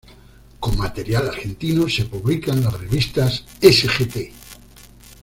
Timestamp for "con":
0.59-0.79